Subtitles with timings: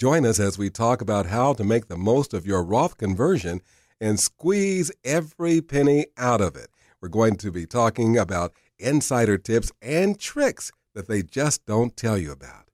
[0.00, 3.60] Join us as we talk about how to make the most of your Roth conversion
[4.00, 6.70] and squeeze every penny out of it.
[7.02, 12.16] We're going to be talking about insider tips and tricks that they just don't tell
[12.16, 12.69] you about.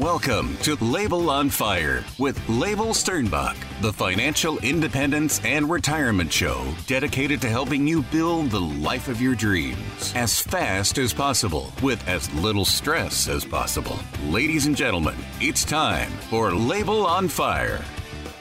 [0.00, 7.40] Welcome to Leibel on Fire with Leibel Sternbach, the financial independence and retirement show dedicated
[7.40, 12.30] to helping you build the life of your dreams as fast as possible with as
[12.34, 13.98] little stress as possible.
[14.26, 17.82] Ladies and gentlemen, it's time for Leibel on Fire.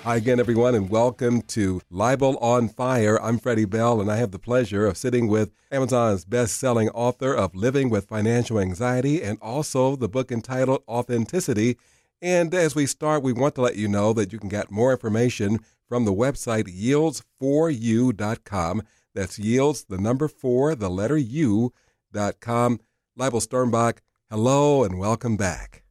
[0.05, 3.20] Hi again, everyone, and welcome to Leibel on Fire.
[3.23, 7.34] I'm Freddie Bell, and I have the pleasure of sitting with Amazon's best selling author
[7.34, 11.80] of Living with Financial Anxiety and also the book entitled Authenticity.
[12.22, 14.91] And as we start, we want to let you know that you can get more
[14.91, 18.84] information from the website yields4u.com.
[19.16, 22.80] That's yields, the number four, the letter U.com.
[23.18, 23.98] Leibel Sternbach,
[24.30, 25.82] hello and welcome back.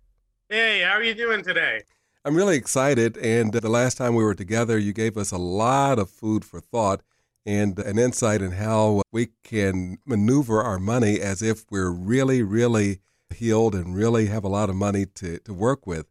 [0.48, 1.82] Hey, how are you doing today?
[2.26, 3.18] I'm really excited.
[3.18, 6.58] And the last time we were together, you gave us a lot of food for
[6.58, 7.02] thought
[7.44, 13.00] and an insight in how we can maneuver our money as if we're really, really
[13.28, 16.06] heeled and really have a lot of money to, to work with.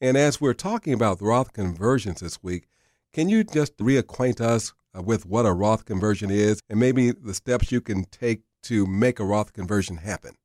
[0.00, 2.68] And as we're talking about Roth conversions this week,
[3.12, 7.34] can you just reacquaint us uh, with what a Roth conversion is and maybe the
[7.34, 10.36] steps you can take to make a Roth conversion happen?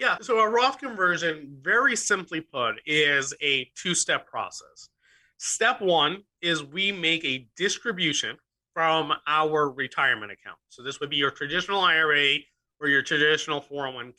[0.00, 4.88] Yeah, so a Roth conversion, very simply put, is a two step process.
[5.36, 8.38] Step one is we make a distribution
[8.72, 10.56] from our retirement account.
[10.70, 12.36] So this would be your traditional IRA
[12.80, 14.14] or your traditional 401k.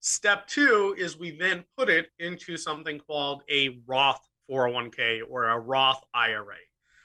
[0.00, 4.20] Step two is we then put it into something called a Roth
[4.50, 6.56] 401k or a Roth IRA.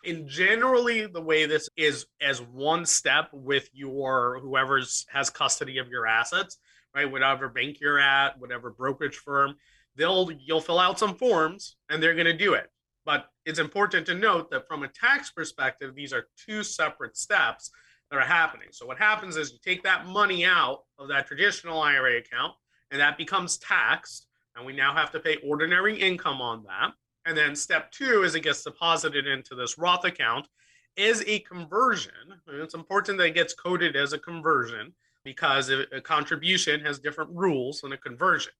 [0.05, 5.87] And generally, the way this is as one step with your whoever's has custody of
[5.87, 6.57] your assets
[6.95, 7.11] right?
[7.11, 9.55] Whatever bank you're at, whatever brokerage firm,
[9.95, 12.69] they'll you'll fill out some forms and they're going to do it.
[13.05, 17.71] But it's important to note that from a tax perspective, these are two separate steps
[18.09, 18.67] that are happening.
[18.71, 22.53] So what happens is you take that money out of that traditional IRA account
[22.91, 24.27] and that becomes taxed.
[24.55, 26.93] And we now have to pay ordinary income on that.
[27.25, 30.47] And then step two is it gets deposited into this Roth account
[30.95, 32.13] is a conversion.
[32.47, 37.81] It's important that it gets coded as a conversion because a, contribution has different rules
[37.81, 38.51] than a conversion.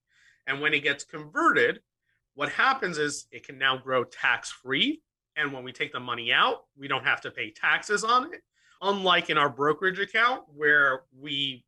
[0.48, 1.80] And when it gets converted,
[2.36, 5.02] what happens is it can now grow tax free.
[5.36, 8.42] And when we take the money out, we don't have to pay taxes on it.
[8.82, 11.66] Unlike in our brokerage account, where we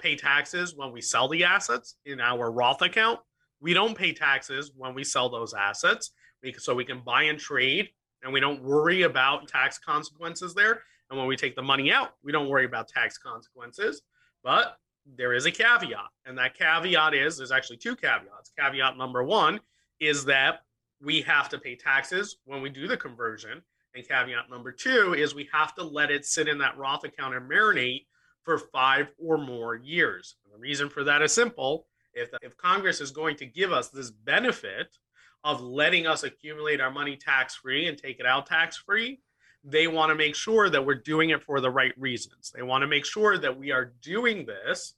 [0.00, 3.20] pay taxes when we sell the assets in our Roth account,
[3.60, 6.12] we don't pay taxes when we sell those assets.
[6.58, 7.88] So we can buy and trade
[8.22, 10.82] and we don't worry about tax consequences there.
[11.10, 14.02] And when we take the money out, we don't worry about tax consequences.
[14.44, 14.78] But
[15.16, 18.52] there is a caveat, and that caveat is there's actually two caveats.
[18.56, 19.58] Caveat number one
[20.00, 20.60] is that
[21.02, 23.62] we have to pay taxes when we do the conversion.
[23.94, 27.34] And caveat number two is we have to let it sit in that Roth account
[27.34, 28.06] and marinate
[28.42, 30.36] for five or more years.
[30.44, 31.86] And the reason for that is simple.
[32.12, 34.96] If, if Congress is going to give us this benefit
[35.42, 39.20] of letting us accumulate our money tax free and take it out tax free,
[39.64, 42.52] they want to make sure that we're doing it for the right reasons.
[42.54, 44.94] They want to make sure that we are doing this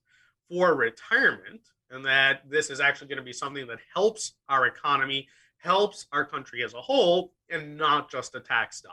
[0.49, 1.60] for retirement
[1.91, 5.28] and that this is actually going to be something that helps our economy,
[5.59, 8.93] helps our country as a whole, and not just a tax dodge.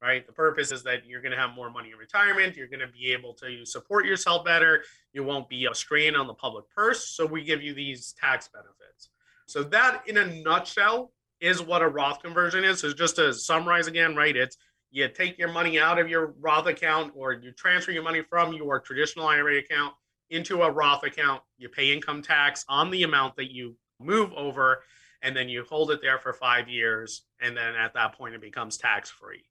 [0.00, 0.26] Right.
[0.26, 2.56] The purpose is that you're going to have more money in retirement.
[2.56, 4.82] You're going to be able to support yourself better.
[5.12, 7.10] You won't be a strain on the public purse.
[7.10, 9.10] So we give you these tax benefits.
[9.46, 12.80] So that, in a nutshell, is what a Roth conversion is.
[12.80, 14.36] So just to summarize again, right?
[14.36, 14.56] It's
[14.92, 18.52] you take your money out of your Roth account or you transfer your money from
[18.52, 19.94] your traditional IRA account
[20.30, 21.42] into a Roth account.
[21.56, 24.82] You pay income tax on the amount that you move over,
[25.22, 27.22] and then you hold it there for five years.
[27.40, 29.44] And then at that point, it becomes tax free.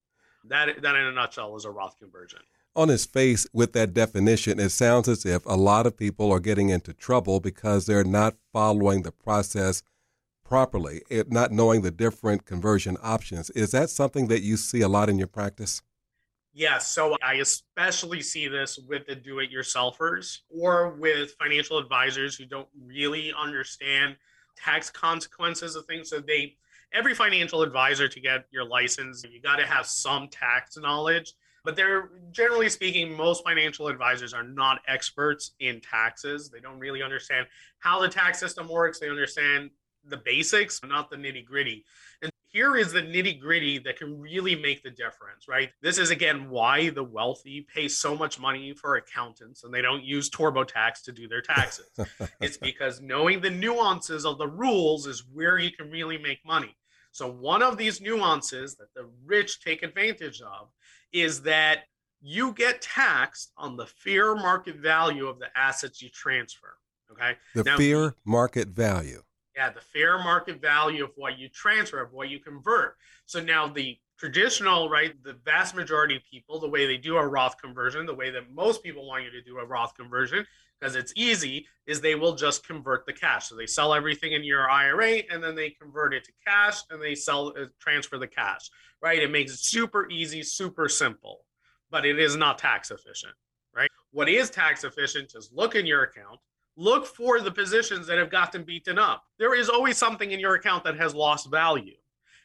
[0.46, 2.40] That, that, in a nutshell, is a Roth conversion.
[2.76, 6.40] On his face, with that definition, it sounds as if a lot of people are
[6.40, 9.84] getting into trouble because they're not following the process
[10.52, 13.50] properly, it, not knowing the different conversion options.
[13.52, 15.82] Is that something that you see a lot in your practice?
[16.52, 16.92] Yes.
[16.92, 22.44] So I especially see this with the do it yourselfers or with financial advisors who
[22.44, 24.18] don't really understand
[24.58, 26.10] tax consequences of things.
[26.10, 26.58] So they,
[26.92, 31.34] every financial advisor to get your license, you got to have some tax knowledge.
[31.64, 36.50] But they're generally speaking, most financial advisors are not experts in taxes.
[36.50, 37.48] They don't really understand
[37.80, 39.00] how the tax system works.
[39.00, 39.70] They understand
[40.06, 41.86] the basics, not the nitty gritty.
[42.22, 45.70] And here is the nitty gritty that can really make the difference, right?
[45.82, 50.04] This is again why the wealthy pay so much money for accountants and they don't
[50.04, 51.90] use TurboTax to do their taxes.
[52.42, 56.76] it's because knowing the nuances of the rules is where you can really make money.
[57.12, 60.70] So, one of these nuances that the rich take advantage of
[61.12, 61.80] is that
[62.22, 66.78] you get taxed on the fair market value of the assets you transfer.
[67.12, 67.36] Okay.
[67.56, 69.24] The now, fair market value.
[69.56, 72.96] Yeah, the fair market value of what you transfer, of what you convert.
[73.26, 77.28] So now the traditional, right, the vast majority of people, the way they do a
[77.28, 80.46] Roth conversion, the way that most people want you to do a Roth conversion,
[80.80, 83.50] because it's easy, is they will just convert the cash.
[83.50, 87.02] So they sell everything in your IRA and then they convert it to cash and
[87.02, 88.70] they sell, uh, transfer the cash,
[89.02, 89.22] right?
[89.22, 91.46] It makes it super easy, super simple,
[91.90, 93.34] but it is not tax efficient,
[93.76, 93.90] right?
[94.12, 96.40] What is tax efficient is look in your account,
[96.78, 99.24] look for the positions that have gotten beaten up.
[99.38, 101.96] There is always something in your account that has lost value.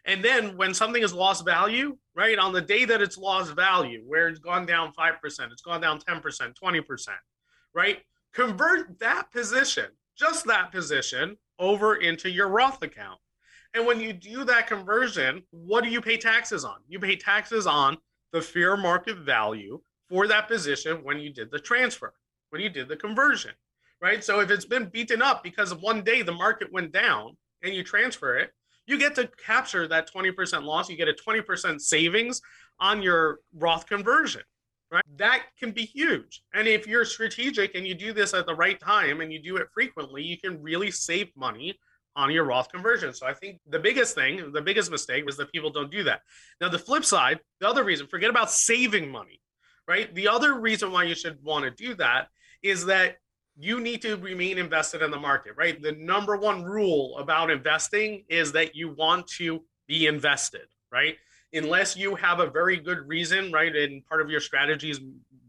[0.05, 4.03] And then when something has lost value, right, on the day that it's lost value,
[4.07, 5.15] where it's gone down 5%,
[5.53, 7.09] it's gone down 10%, 20%,
[7.75, 7.99] right?
[8.33, 9.87] Convert that position,
[10.17, 13.19] just that position, over into your Roth account.
[13.75, 16.77] And when you do that conversion, what do you pay taxes on?
[16.89, 17.99] You pay taxes on
[18.33, 22.15] the fair market value for that position when you did the transfer,
[22.51, 23.53] when you did the conversion
[24.01, 24.23] right?
[24.23, 27.83] So if it's been beaten up because one day the market went down and you
[27.83, 28.51] transfer it,
[28.87, 30.89] you get to capture that 20% loss.
[30.89, 32.41] You get a 20% savings
[32.79, 34.43] on your Roth conversion,
[34.91, 35.03] right?
[35.17, 36.43] That can be huge.
[36.55, 39.57] And if you're strategic and you do this at the right time and you do
[39.57, 41.79] it frequently, you can really save money
[42.15, 43.13] on your Roth conversion.
[43.13, 46.21] So I think the biggest thing, the biggest mistake is that people don't do that.
[46.61, 49.41] Now, the flip side, the other reason, forget about saving money,
[49.87, 50.15] right?
[50.15, 52.29] The other reason why you should want to do that
[52.63, 53.17] is that
[53.59, 55.81] you need to remain invested in the market, right?
[55.81, 61.17] The number one rule about investing is that you want to be invested, right?
[61.53, 63.75] Unless you have a very good reason, right?
[63.75, 65.01] And part of your strategy is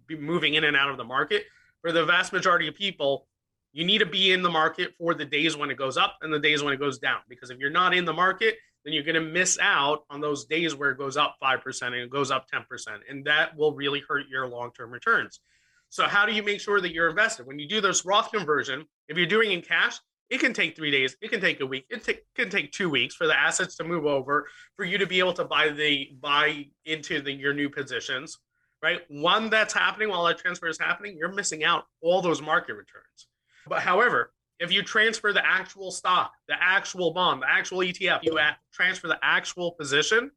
[0.09, 1.43] moving in and out of the market.
[1.81, 3.27] For the vast majority of people,
[3.73, 6.33] you need to be in the market for the days when it goes up and
[6.33, 7.19] the days when it goes down.
[7.27, 8.55] Because if you're not in the market,
[8.85, 11.95] then you're going to miss out on those days where it goes up 5% and
[11.95, 12.63] it goes up 10%.
[13.09, 15.41] And that will really hurt your long term returns.
[15.89, 17.47] So how do you make sure that you're invested?
[17.47, 19.97] When you do this Roth conversion, if you're doing in cash,
[20.29, 22.89] it can take three days, it can take a week, it t- can take two
[22.89, 26.09] weeks for the assets to move over, for you to be able to buy the
[26.19, 28.37] buy into the, your new positions,
[28.83, 29.01] right?
[29.07, 33.27] One that's happening while that transfer is happening, you're missing out all those market returns.
[33.67, 38.37] But however, if you transfer the actual stock, the actual bond, the actual ETF, you
[38.73, 40.31] transfer the actual position,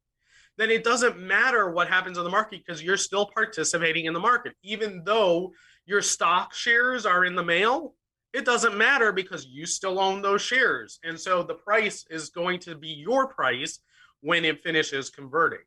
[0.56, 4.20] then it doesn't matter what happens in the market because you're still participating in the
[4.20, 4.52] market.
[4.62, 5.52] Even though
[5.87, 7.94] your stock shares are in the mail,
[8.32, 10.99] it doesn't matter because you still own those shares.
[11.02, 13.81] And so the price is going to be your price
[14.20, 15.61] when it finishes converting.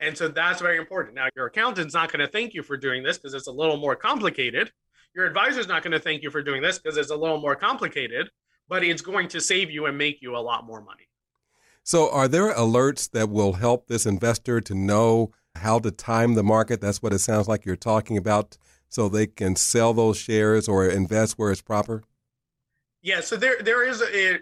[0.00, 1.14] And so that's very important.
[1.14, 3.76] Now, your accountant's not going to thank you for doing this because it's a little
[3.76, 4.70] more complicated.
[5.14, 7.56] Your advisor's not going to thank you for doing this because it's a little more
[7.56, 8.28] complicated,
[8.68, 11.08] but it's going to save you and make you a lot more money.
[11.86, 16.42] So, are there alerts that will help this investor to know how to time the
[16.42, 16.80] market?
[16.80, 20.88] That's what it sounds like you're talking about, so they can sell those shares or
[20.88, 22.02] invest where it's proper.
[23.02, 24.40] Yeah, so there there is a,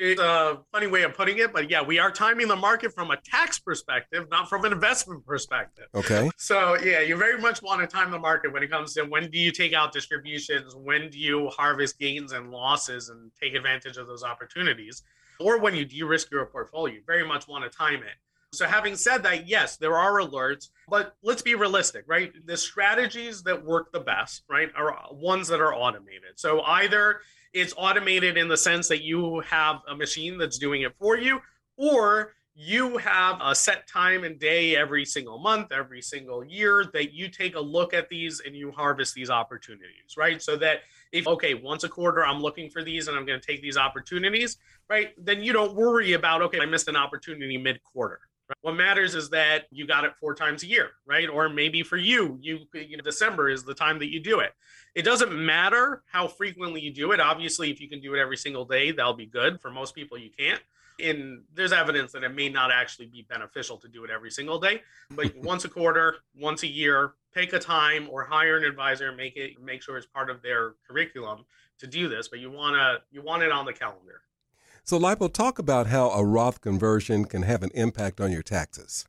[0.00, 3.18] a funny way of putting it, but yeah, we are timing the market from a
[3.18, 5.88] tax perspective, not from an investment perspective.
[5.94, 6.30] Okay.
[6.38, 9.30] So yeah, you very much want to time the market when it comes to when
[9.30, 13.98] do you take out distributions, when do you harvest gains and losses, and take advantage
[13.98, 15.02] of those opportunities
[15.40, 18.16] or when you de-risk your portfolio, you very much want to time it.
[18.52, 22.32] So having said that, yes, there are alerts, but let's be realistic, right?
[22.46, 26.32] The strategies that work the best, right, are ones that are automated.
[26.36, 27.20] So either
[27.52, 31.40] it's automated in the sense that you have a machine that's doing it for you,
[31.76, 37.12] or you have a set time and day every single month, every single year that
[37.12, 40.40] you take a look at these and you harvest these opportunities, right?
[40.40, 40.78] So that
[41.12, 43.76] if, okay, once a quarter, I'm looking for these and I'm going to take these
[43.76, 44.56] opportunities,
[44.88, 45.12] right?
[45.22, 48.20] Then you don't worry about, okay, I missed an opportunity mid quarter.
[48.62, 51.28] What matters is that you got it four times a year, right?
[51.28, 54.52] Or maybe for you, you, you know, December is the time that you do it.
[54.94, 57.20] It doesn't matter how frequently you do it.
[57.20, 59.60] Obviously, if you can do it every single day, that'll be good.
[59.60, 60.60] For most people, you can't
[60.98, 64.58] and there's evidence that it may not actually be beneficial to do it every single
[64.58, 69.08] day but once a quarter once a year take a time or hire an advisor
[69.08, 71.44] and make it make sure it's part of their curriculum
[71.78, 74.22] to do this but you want to you want it on the calendar
[74.86, 79.04] so Leibel talk about how a roth conversion can have an impact on your taxes.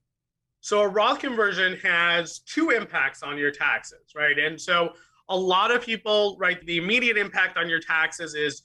[0.59, 4.37] So a roth conversion has two impacts on your taxes right?
[4.37, 4.93] And so
[5.29, 8.63] a lot of people right the immediate impact on your taxes is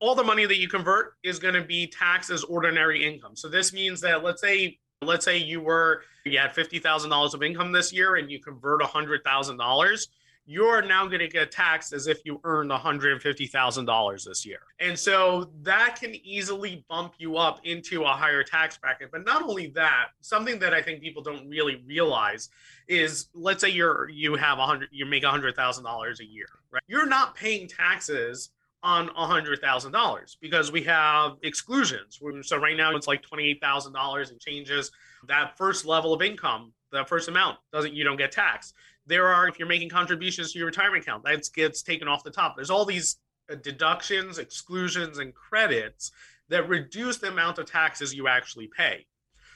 [0.00, 3.36] all the money that you convert is going to be taxed as ordinary income.
[3.36, 7.34] So this means that let's say let's say you were you had fifty thousand dollars
[7.34, 10.08] of income this year and you convert a hundred thousand dollars
[10.46, 14.60] you're now going to get taxed as if you earned $150,000 this year.
[14.78, 19.10] And so that can easily bump you up into a higher tax bracket.
[19.10, 22.48] But not only that, something that I think people don't really realize
[22.86, 26.82] is let's say you're you have 100 you make $100,000 a year, right?
[26.86, 28.50] You're not paying taxes
[28.84, 32.20] on $100,000 because we have exclusions.
[32.42, 34.92] So right now it's like $28,000 and changes.
[35.26, 38.74] That first level of income, that first amount doesn't you don't get taxed
[39.06, 42.30] there are if you're making contributions to your retirement account that gets taken off the
[42.30, 43.16] top there's all these
[43.50, 46.10] uh, deductions exclusions and credits
[46.48, 49.06] that reduce the amount of taxes you actually pay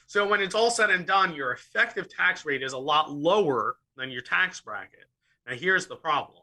[0.07, 3.77] so when it's all said and done your effective tax rate is a lot lower
[3.97, 5.09] than your tax bracket
[5.47, 6.43] now here's the problem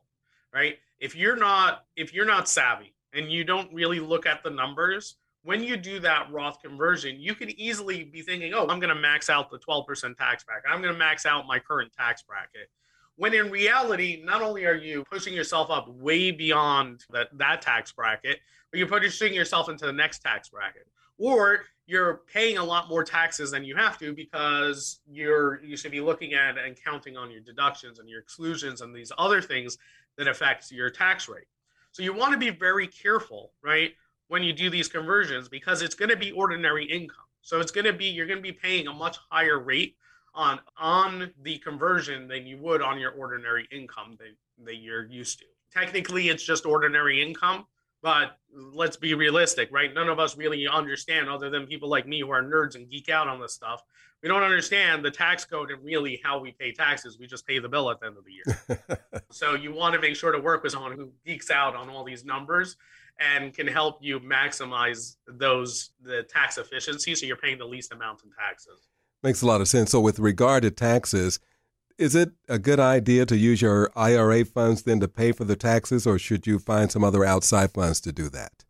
[0.53, 4.49] right if you're not if you're not savvy and you don't really look at the
[4.49, 5.15] numbers
[5.47, 8.99] when you do that Roth conversion, you could easily be thinking, oh, I'm going to
[8.99, 10.69] max out the 12% tax bracket.
[10.69, 12.69] I'm going to max out my current tax bracket.
[13.17, 17.91] When in reality, not only are you pushing yourself up way beyond that, that tax
[17.91, 18.39] bracket,
[18.71, 20.87] but you're pushing yourself into the next tax bracket.
[21.17, 25.91] Or you're paying a lot more taxes than you have to because you're you should
[25.91, 29.77] be looking at and counting on your deductions and your exclusions and these other things
[30.17, 31.47] that affect your tax rate.
[31.91, 33.93] So you want to be very careful, right,
[34.27, 37.25] when you do these conversions because it's going to be ordinary income.
[37.41, 39.95] So it's going to be you're going to be paying a much higher rate
[40.37, 45.39] on on the conversion than you would on your ordinary income that, that you're used
[45.39, 45.45] to.
[45.73, 47.65] Technically, it's just ordinary income,
[48.01, 49.93] but let's be realistic, right?
[49.93, 53.09] None of us really understand, other than people like me who are nerds and geek
[53.09, 53.81] out on this stuff.
[54.21, 57.17] We don't understand the tax code and really how we pay taxes.
[57.19, 59.01] We just pay the bill at the end of the year.
[59.31, 62.03] so you want to make sure to work with someone who geeks out on all
[62.03, 62.77] these numbers
[63.19, 68.23] and can help you maximize those the tax efficiency so you're paying the least amount
[68.23, 68.87] in taxes.
[69.27, 69.91] Makes a lot of sense.
[69.91, 71.41] So, with regard to taxes,
[71.97, 75.57] is it a good idea to use your IRA funds then to pay for the
[75.57, 78.63] taxes, or should you find some other outside funds to do that?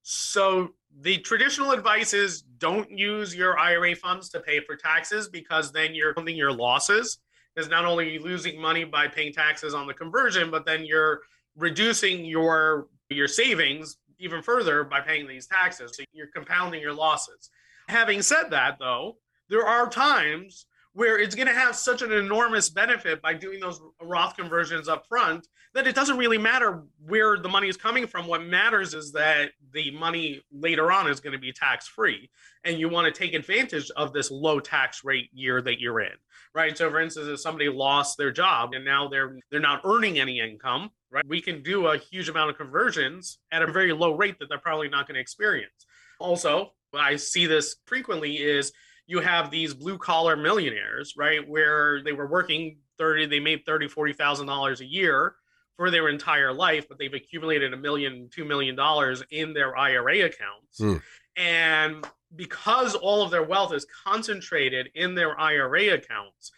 [0.00, 5.70] So, the traditional advice is don't use your IRA funds to pay for taxes because
[5.70, 7.18] then you're funding your losses.
[7.54, 10.86] Because not only are you losing money by paying taxes on the conversion, but then
[10.86, 11.20] you're
[11.58, 15.92] reducing your your savings even further by paying these taxes.
[15.94, 17.50] So you're compounding your losses.
[17.88, 22.70] Having said that, though, there are times where it's going to have such an enormous
[22.70, 27.48] benefit by doing those Roth conversions up front that it doesn't really matter where the
[27.48, 28.28] money is coming from.
[28.28, 32.30] What matters is that the money later on is going to be tax free.
[32.62, 36.12] And you want to take advantage of this low tax rate year that you're in,
[36.54, 36.78] right?
[36.78, 40.38] So, for instance, if somebody lost their job and now they're they're not earning any
[40.38, 41.26] income, right?
[41.26, 44.58] We can do a huge amount of conversions at a very low rate that they're
[44.58, 45.72] probably not going to experience.
[46.20, 48.72] Also, I see this frequently is
[49.06, 51.46] you have these blue collar millionaires, right?
[51.46, 55.34] Where they were working 30, they made 30, $40,000 a year
[55.76, 60.20] for their entire life, but they've accumulated a million, two million dollars in their IRA
[60.20, 60.80] accounts.
[60.80, 61.02] Mm.
[61.36, 66.52] And because all of their wealth is concentrated in their IRA accounts,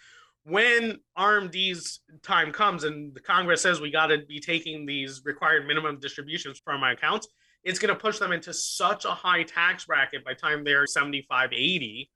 [0.44, 5.66] when RMD's time comes and the Congress says we got to be taking these required
[5.66, 7.26] minimum distributions from my accounts,
[7.64, 10.86] it's going to push them into such a high tax bracket by the time they're
[10.86, 12.10] 75, 80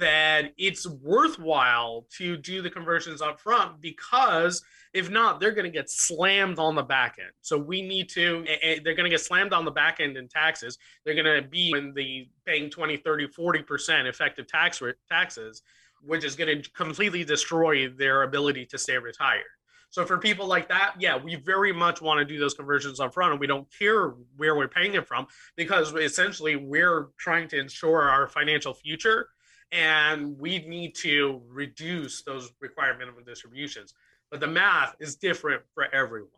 [0.00, 5.70] that it's worthwhile to do the conversions up front because if not they're going to
[5.70, 7.30] get slammed on the back end.
[7.40, 8.44] So we need to
[8.84, 10.78] they're going to get slammed on the back end in taxes.
[11.04, 15.62] They're going to be in the paying 20 30 40% effective tax taxes
[16.02, 19.44] which is going to completely destroy their ability to stay retired.
[19.90, 23.12] So for people like that, yeah, we very much want to do those conversions up
[23.12, 25.26] front and we don't care where we're paying it from
[25.56, 29.28] because essentially we're trying to ensure our financial future
[29.72, 33.94] and we need to reduce those required minimum distributions.
[34.30, 36.30] But the math is different for everyone.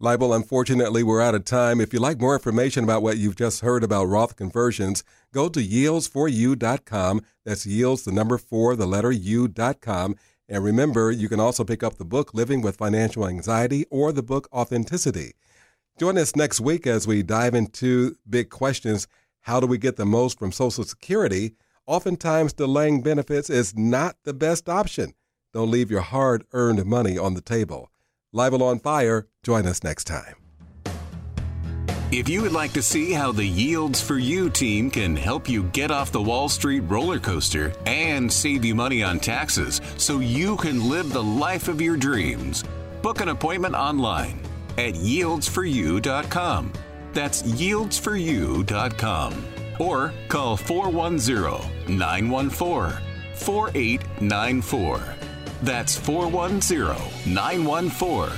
[0.00, 1.80] Leibel, unfortunately, we're out of time.
[1.80, 5.60] If you'd like more information about what you've just heard about Roth conversions, go to
[5.60, 7.22] yields4u.com.
[7.46, 10.16] That's yields, the number four, the letter u.com.
[10.48, 14.22] And remember, you can also pick up the book Living with Financial Anxiety or the
[14.22, 15.32] book Authenticity.
[15.98, 19.08] Join us next week as we dive into big questions.
[19.40, 21.54] How do we get the most from Social Security?
[21.86, 25.14] Oftentimes, delaying benefits is not the best option.
[25.54, 27.90] Don't leave your hard earned money on the table.
[28.34, 30.34] Leibel on Fire, join us next time.
[32.12, 35.64] If you would like to see how the Yields for You team can help you
[35.64, 40.56] get off the Wall Street roller coaster and save you money on taxes so you
[40.56, 42.62] can live the life of your dreams,
[43.02, 44.40] book an appointment online
[44.78, 46.72] at yields4u.com
[47.12, 49.44] That's yieldsforyou.com
[49.78, 52.98] or call 410 914
[53.34, 55.00] 4894.
[55.62, 58.30] That's 410 914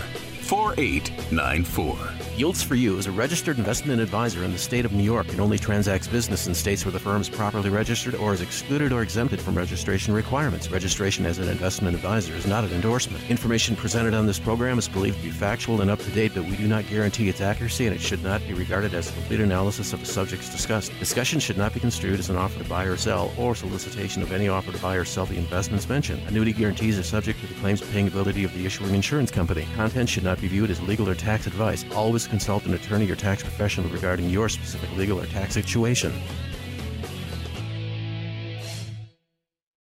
[0.42, 2.17] 4894.
[2.38, 5.40] Yields for You is a registered investment advisor in the state of New York and
[5.40, 9.02] only transacts business in states where the firm is properly registered or is excluded or
[9.02, 10.70] exempted from registration requirements.
[10.70, 13.28] Registration as an investment advisor is not an endorsement.
[13.28, 16.44] Information presented on this program is believed to be factual and up to date, but
[16.44, 19.40] we do not guarantee its accuracy and it should not be regarded as a complete
[19.40, 20.96] analysis of the subjects discussed.
[21.00, 24.30] Discussion should not be construed as an offer to buy or sell or solicitation of
[24.30, 26.22] any offer to buy or sell the investments mentioned.
[26.28, 29.66] Annuity guarantees are subject to the claims paying ability of the issuing insurance company.
[29.74, 31.84] Content should not be viewed as legal or tax advice.
[31.96, 36.12] Always consult an attorney or tax professional regarding your specific legal or tax situation.